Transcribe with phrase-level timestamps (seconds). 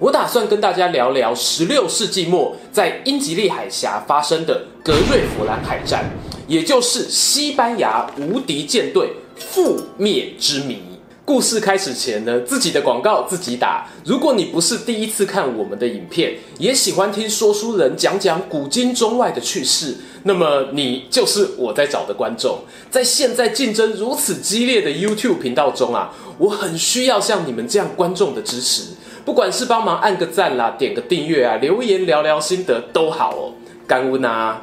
[0.00, 6.10] 我打算跟大家聊聊十六世纪末在英吉利海峡发生的格瑞弗兰海战，
[6.48, 10.80] 也就是西班牙无敌舰队覆灭之谜。
[11.26, 13.86] 故事开始前呢，自己的广告自己打。
[14.06, 22.60] 如果你不是第一次看我们的影片，也喜欢听说书人讲讲古今中外的趣事，那么你就是我在找的观众。
[22.90, 28.84] 在现在竞争如此激烈的 YouTube 频道中啊，我很需要像你们这样观众的支持。
[29.30, 33.54] 不管是帮忙按个赞啦、点个订阅啊、留言聊聊心得都好哦，
[33.86, 34.60] 干恩啊！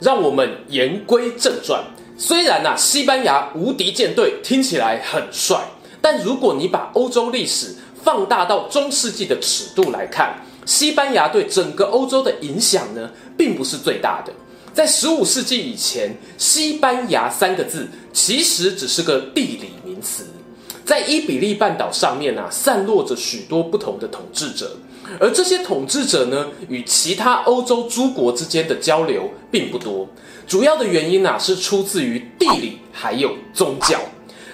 [0.00, 1.84] 让我们言归正传。
[2.16, 5.62] 虽然啊，西班牙无敌舰队听起来很帅，
[6.00, 14.32] 但如果你把欧洲历史放大到中世纪的尺度来看，西班牙对整个欧洲的影响呢，并不是最大的。
[14.72, 20.24] 在十五世纪以前，西班牙三个字其实只是个地理名词。
[20.84, 24.76] 在伊比利半岛上面啊，散落着许多不同的统治者，
[25.20, 30.08] 而这些统治者呢，与其他欧洲诸国之间的交流并不多。
[30.46, 34.00] 主要的原因啊，是出自于地理还有宗教。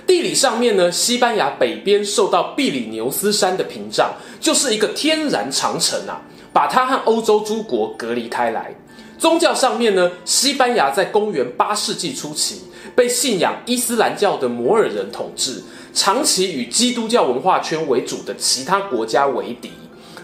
[0.06, 6.20] 地理上面呢，西班牙北边受到比利牛斯山的屏障，就是一个天然长城啊，
[6.52, 8.74] 把它和欧洲诸国隔离开来。
[9.18, 12.62] 宗教上面呢，西班牙在公元八世纪初期
[12.94, 15.62] 被信仰伊斯兰教的摩尔人统治。
[15.98, 19.72] 长期与基督教文化圈为主的其他国家为敌，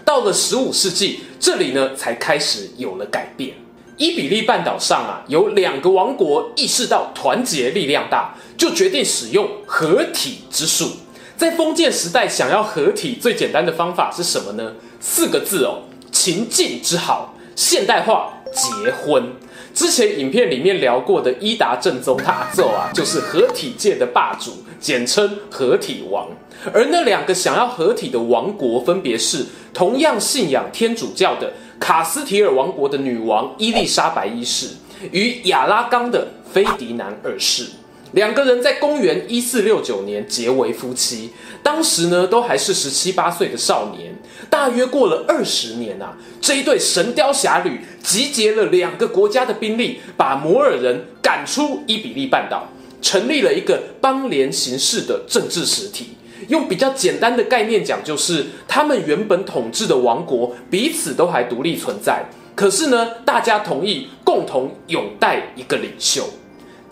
[0.05, 3.55] 到了十五世纪，这里呢才开始有了改变。
[3.97, 10.91] 伊比利半岛上啊，有两个王国意识到团结力量大，就决定使用合体之术。
[11.35, 14.75] 在封建时代，想要合体最简单的方法是什么呢？
[15.01, 17.35] 四个字哦，情境之好。
[17.53, 19.29] 现代化，结婚。
[19.75, 26.29] 之前影片里面聊过的伊达正宗大奏啊， 就是合体界的霸主，简称合体王。
[26.73, 34.69] 而那两个想要合体的王国，分别是同样信仰天主教的卡斯提尔王国的女王伊丽莎白一世
[35.11, 37.65] 与亚拉冈的菲迪南二世。
[38.15, 41.31] 两个人在公元一四六九年结为夫妻，
[41.61, 44.15] 当时呢都还是十七八岁的少年。
[44.49, 52.69] 大约过了二十年啊，这一对神雕侠侣集结了两个国家的兵力，把摩尔人赶出伊比利半岛，
[53.01, 56.15] 成立了一个邦联形式的政治实体。
[56.47, 62.23] 用比较简单的概念讲，就是他们原本统治的王国彼此都还独立存在，
[62.55, 66.23] 可是呢，大家同意共同拥戴一个领袖。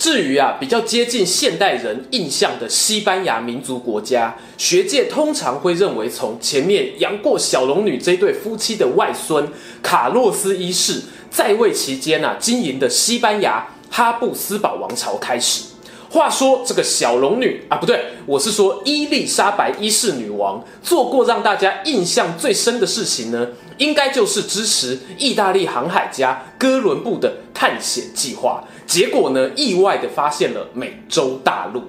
[0.03, 9.47] 至于啊，比较接近现代人印象的西班牙民族国家，学界通常会认为从前面杨过小龙女这对夫妻的外孙
[9.81, 15.64] 卡洛斯一世在位期间啊，经营的西班牙哈布斯堡王朝开始。
[16.09, 23.47] 话说这个小龙女啊，不对，我是说伊丽莎白一世女王做过让大家印象最深的事情呢，
[23.78, 28.64] 应该就是支持意大利航海家哥伦布的探险计划。
[28.86, 31.84] 结果呢，意外的发现了美洲大陆。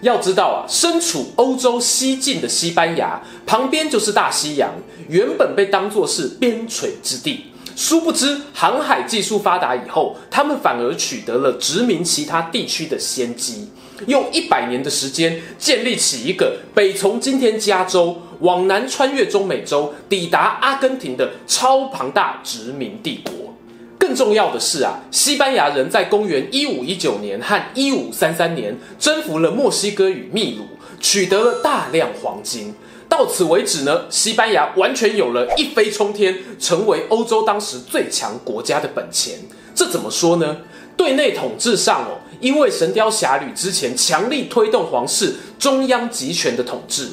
[0.00, 4.70] 要知道啊，身处欧洲西境的西班牙，旁边就是大西洋，
[5.08, 7.46] 原本被当作是边陲之地。
[7.78, 13.68] 殊不知，航海技术发达以后，他们反而取得了殖民其他地区的先机，
[14.08, 23.54] 用一百年的时间建立起一个北从今天加州往南穿越中美洲，抵达阿根廷的超庞大殖民帝国。
[23.96, 30.64] 更重要的是啊，西班牙人在公元一五一九年和一五三三年征服了墨西哥与秘鲁，
[31.00, 32.74] 取得了大量黄金。
[33.08, 39.38] 到此为止呢，西班牙完全有了一飞冲天，成为欧洲当时最强国家的本钱。
[39.74, 40.58] 这怎么说呢？
[40.96, 47.08] 对内统治上哦，因为神雕侠侣之前强力推动皇室中央集权的统治。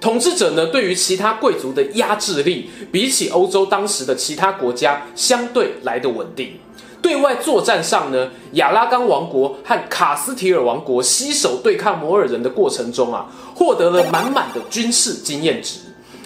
[0.00, 6.58] 统治者呢，对于其他贵族的压制力，比起欧洲当时的其他国家，相对来得稳定。
[7.02, 15.80] 对外作战上呢，亚拉冈王国和卡斯提尔王国携手对抗摩尔人的过程中啊，获得了满满的军事经验值。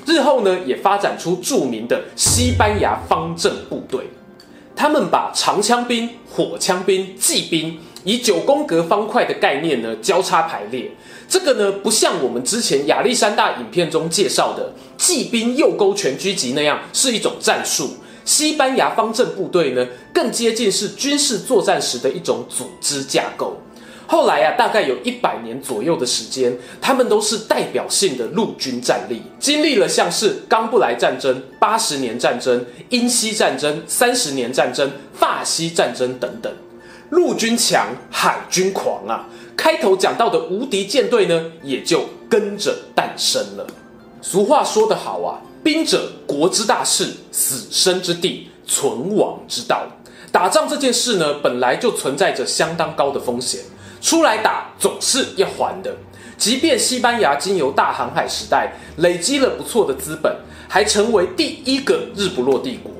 [0.06, 4.11] 日后呢，也发展出著名的西班牙方阵部队。
[4.76, 10.91] 他们把长枪兵、火枪兵、骑兵以九宫格方块的概念呢交叉排列。
[11.29, 17.91] 这个呢不像我们之前亚历山大影片中介绍的骑兵右勾拳狙击那样是一种战术。
[18.25, 23.61] 西班牙方阵部队呢更接近是军事作战时的一种组织架构。
[24.06, 36.53] 后来啊，大概有一百年左右的时间，他们都是代表性的陆军战力，经历了像是冈布莱战争、八十年战争、英西战争、三十年战争、法西战争等等。
[37.11, 39.27] 陆军强，海军狂啊！
[39.56, 43.67] 开头讲到的无敌舰队呢，也就跟着诞生了。
[44.26, 49.87] 俗话说得好啊，兵者，国之大事，死生之地，存亡之道。
[50.32, 53.61] 打仗这件事呢，本来就存在着相当高的风险。
[54.00, 55.94] 出来打总是要还的，
[56.38, 60.35] 即便西班牙经由大航海时代累积了不错的资本，
[60.70, 62.91] 还成为第一个日不落帝国，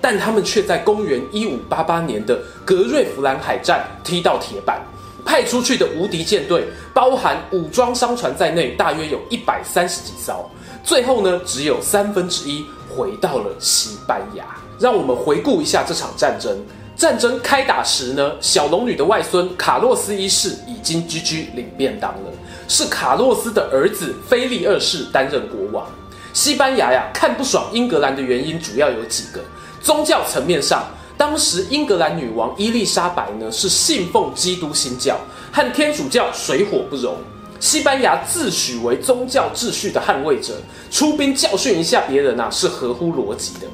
[0.00, 4.80] 但他们却在公元一五八八年的格瑞弗兰海战踢到铁板，
[5.26, 10.50] 派出去的无敌舰队，包含武装商船在内，大约有一百三十几艘，
[10.82, 14.44] 最后呢，只有三分之一回到了西班牙。
[14.78, 16.58] 让我们回顾一下这场战争。
[16.96, 22.32] 战争开打时呢，小龙女的外孙卡洛斯一世已经居居领便当了，
[22.68, 25.86] 是卡洛斯的儿子菲利二世担任国王。
[26.32, 29.40] 西班牙呀，看不爽英格兰的原因主要有几个。
[29.82, 30.86] 宗教层面上，
[31.16, 35.18] 当时英格兰女王伊丽莎白呢是信奉基督新教，
[35.52, 37.16] 和天主教水火不容。
[37.60, 40.54] 西班牙自诩为宗教秩序的捍卫者，
[40.90, 43.66] 出兵教训一下别人啊，是合乎逻辑的。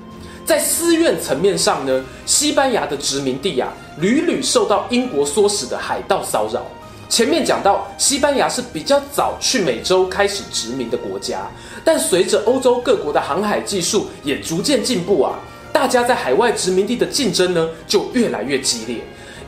[0.44, 6.66] 在私怨层面上呢，西班牙的殖民地啊，屡屡受到英国唆使的海盗骚扰。
[7.08, 11.48] 前面讲到，西班牙是比较早去美洲开始殖民的国家，
[11.84, 15.38] 但随着欧洲各国的航海技术也逐渐进步啊，
[15.72, 18.98] 大家在海外殖民地的竞争呢就越来越激烈。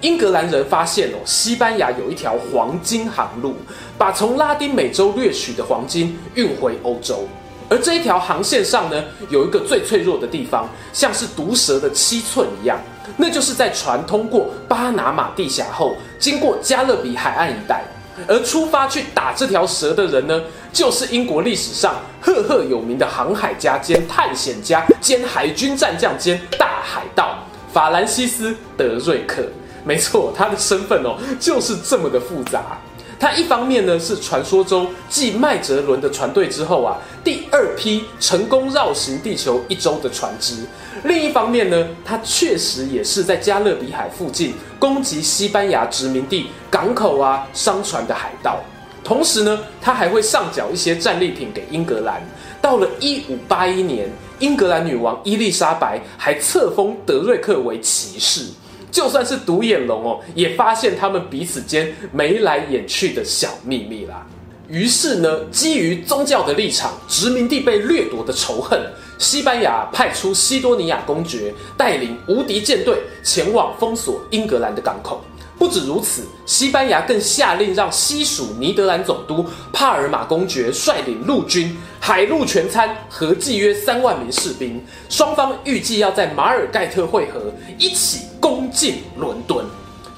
[0.01, 3.57] 英格兰人发现哦，西班牙有一条黄金航路，
[3.97, 7.27] 把从拉丁美洲掠取的黄金运回欧洲。
[7.69, 12.79] 而这一条航线上呢，有一个最脆弱的地方，像是毒蛇的七寸一样，
[13.17, 17.83] 那就是在船通过巴拿马地峡后，经过加勒比海岸一带，
[18.27, 20.41] 而出发去打这条蛇的人呢，
[20.73, 27.37] 就是英国历史上赫赫有名的航海家兼探险家兼海军战将兼大海盗
[27.73, 29.45] 法兰西斯·德瑞克。
[29.85, 32.79] 没错，他的身份哦，就是这么的复杂。
[33.21, 40.55] 他一方面呢是传说中继麦哲伦的船队之后啊，第二批成功绕行地球一周的船只；
[41.03, 48.61] 另一方面呢，他确实也是在加勒比海附近攻击西班牙殖民地港口啊、商船的海盗。
[49.03, 52.23] 同时呢，他还会上缴一些战利品给英格兰。
[52.63, 54.09] 到了一五八一年，
[54.39, 58.45] 英格兰女王伊丽莎白还册封德瑞克为骑士。
[58.91, 64.27] 就算是独眼龙哦，也发现他们彼此间眉来眼去的小秘密啦。
[64.69, 68.79] 于是呢，基于宗教的立场，殖民地被掠夺的仇恨，
[69.19, 75.23] 西班牙派出西多尼亚公爵带领无敌舰队前往封锁英格兰的港口。
[75.59, 84.81] 不止如此，西班牙更下令让西属尼德兰总督帕尔马公爵率领陆军海陆全参，合计约三万名士兵。
[85.09, 89.65] 双方预计要在马尔盖特会合，一起攻进伦敦。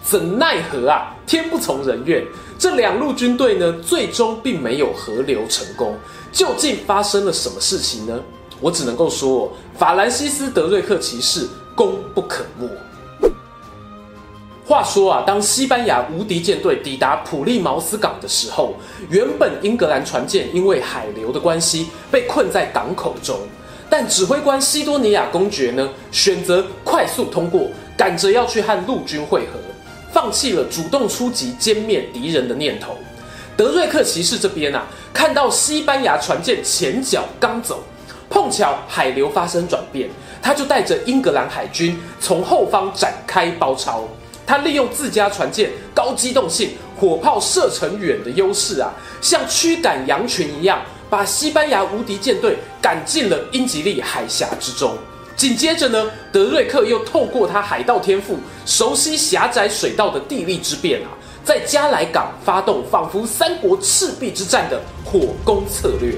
[0.02, 2.24] 怎奈何啊，天不从人愿，
[2.58, 5.94] 这两路军队呢，最终并没有合流成功。
[6.32, 8.20] 究竟发生了什么事情呢？
[8.60, 12.68] 我只能够说，法兰西斯·德瑞克骑士功不可没。
[14.66, 18.74] 话说啊，当西班牙无敌舰队抵达普利茅斯港的时候，
[19.08, 23.38] 原本英格兰船舰因为海流的关系被困在港口中，
[23.88, 27.68] 但指挥官西多尼亚公爵呢，选择快速通过，
[28.00, 29.60] 赶着要去和陆军会合，
[30.10, 32.96] 放弃了主动出击歼灭敌人的念头。
[33.58, 37.84] 德瑞克骑士这边啊，看到西班牙船舰前脚刚走，
[38.30, 40.08] 碰巧海流发生转变，
[40.40, 44.08] 他就带着英格兰海军从后方展开包抄。
[44.46, 48.90] 他利用自家船舰高机动性、火炮射程远的优势啊，
[49.20, 50.80] 像驱赶羊群一样，
[51.10, 54.96] 把西班牙无敌舰队赶进了英吉利海峡之中。
[55.40, 61.08] 紧接着呢，德瑞克又透过他海盗天赋，熟悉狭窄水道的地利之便啊，
[61.42, 66.14] 在加莱港发动仿佛三国赤壁之战的火攻策略。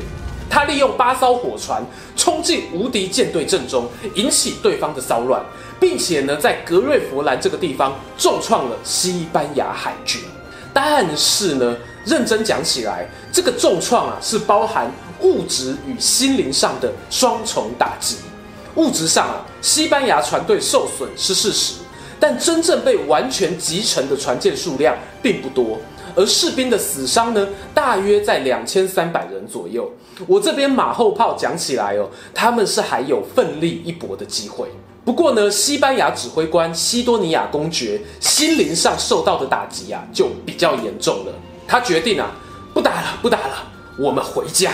[0.50, 1.80] 他利用八艘火船
[2.16, 5.40] 冲进无敌舰队阵中，引起对方的骚乱。
[5.78, 10.20] 并且呢，在格瑞弗兰这个地方重创了西班牙海军。
[10.74, 18.16] 但是呢，认真讲起来，这个重创啊，是包含物质与心灵上的双重打击。
[18.76, 21.74] 物质上啊，西班牙船队受损是事实，
[22.18, 25.78] 但真正被完全击沉的船舰数量并不多，
[26.14, 29.90] 而士兵的死伤呢，大约在两千三百人左右。
[30.26, 34.68] 我这边马后炮讲起来哦，他们是还有奋力一搏的机会。
[35.04, 41.32] 不过呢，西班牙指挥官西多尼亚公爵心灵上受到的打击啊，就比较严重了。
[41.66, 42.30] 他决定啊，
[42.72, 43.64] 不打了，不打了，
[43.98, 44.72] 我们回家。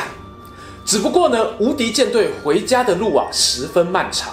[0.88, 4.32] 只不过呢，无敌舰队回家的路啊，十分漫长。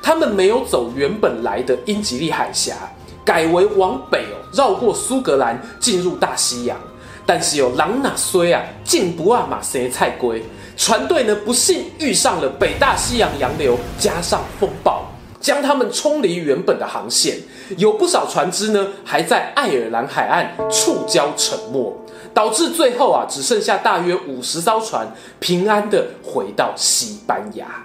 [0.00, 2.76] 他们没有走原本来的英吉利海峡，
[3.24, 6.78] 改为往北哦，绕过苏格兰进入大西洋。
[7.26, 10.40] 但是有狼哪虽啊，进不啊马谁菜龟？
[10.76, 15.04] 船队呢，不幸遇上了北大西洋洋流，加上风暴。
[15.40, 17.36] 将他们冲离原本的航线，
[17.78, 22.05] 有不少船只呢还在爱尔兰海岸触礁沉没，
[22.36, 27.82] 导致最后啊只剩下大约五十艘船平安的回到西班牙。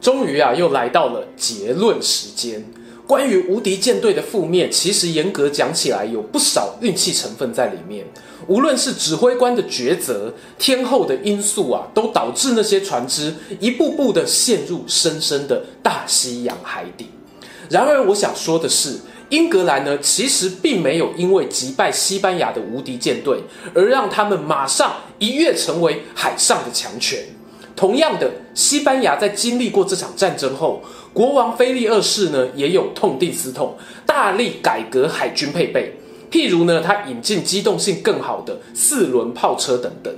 [0.00, 2.64] 终于啊又来到了结论时间。
[3.04, 8.06] 关于无敌舰队的覆灭，其实严格讲起来有不少运气成分在里面。
[8.46, 17.06] 无论是指挥官的抉择、天候的因素啊，都导致那些船只一步步的陷入深深的大西洋海底。
[17.68, 18.98] 然而，我想说的是，
[19.32, 23.42] 英格兰呢，其实并没有因为击败西班牙的无敌舰队，
[23.74, 27.18] 而让他们马上一跃成为海上的强权。
[27.74, 30.82] 同样的，西班牙在经历过这场战争后，
[31.14, 33.74] 国王菲利二世呢，也有痛定思痛，
[34.04, 35.94] 大力改革海军配备。
[36.30, 40.14] 譬如呢，他引进机动性更好的四轮炮车等等，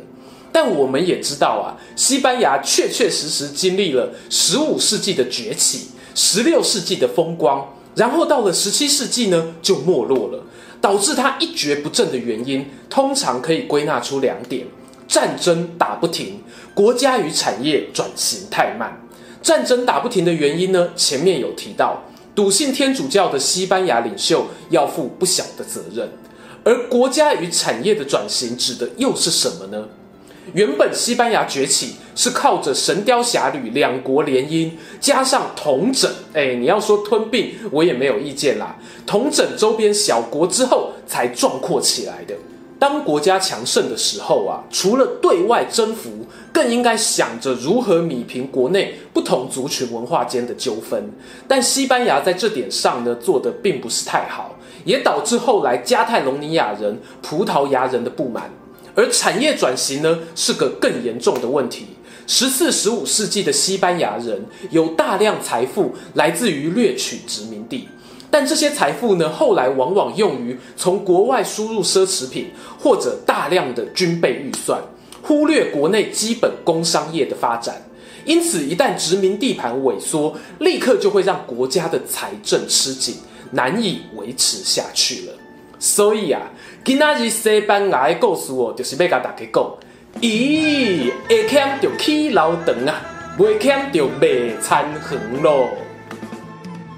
[0.50, 7.64] 但我们也知道啊，西班牙确确实实经历了十五世纪的崛起，十六世纪的风光，
[7.94, 10.44] 然后到了十七世纪呢就没落了。
[10.80, 14.66] 导致他一蹶不振的原因，通常可以归纳出两点：
[15.08, 16.42] 战争打不停，
[16.74, 19.00] 国家与产业转型太慢。
[19.40, 22.02] 战争打不停的原因呢，前面有提到。
[22.34, 26.06] 笃信天主教的西班牙领袖要负不小的责任，
[26.64, 29.86] 而国家与产业的转型指的又是什么呢？
[30.52, 38.76] 原本西班牙崛起是靠着《神雕侠侣》两国联姻，加上同整，哎，你要说吞并，我也没有意见啦。
[39.06, 42.34] 统整周边小国之后，才壮阔起来的。
[42.76, 51.08] 当国家强盛的时候啊，除了对外征服，更应该想着如何弭平国内不同族群文化间的纠纷。
[51.46, 58.50] 但西班牙在这点上呢，做得并不是太好，也导致后来加泰隆尼亚人、葡萄牙人的不满。
[58.96, 61.86] 而产业转型呢，是个更严重的问题。
[62.26, 67.88] 十四、十五世纪的西班牙人有大量财富来自于掠取殖民地。
[68.30, 74.82] 但这些财富呢，后来往往用于从国外输入奢侈品或者大量的军备预算，
[75.22, 77.80] 忽略国内基本工商业的发展。
[78.24, 83.16] 因此，一旦殖民地盘萎缩，立刻就会让国家的财政吃紧，
[83.50, 85.32] 难以维持下去了。
[85.78, 86.40] 所以啊，
[86.84, 89.70] 今仔日西班牙的故事哦，就是要甲大家讲：
[90.20, 93.02] 咦，会欠就起楼长啊，
[93.38, 94.26] 袂欠就卖
[94.62, 95.70] 田园咯。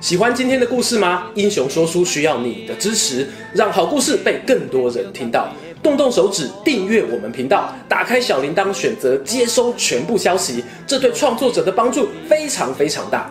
[0.01, 1.25] 喜欢今天的故事吗？
[1.35, 5.49] 英雄说书需要你的支持，让好故事被更多人听到。
[5.83, 13.31] 动动手指订阅我们频道，打开小铃铛，选择接收全部消息，这对创作者的帮助非常非常大。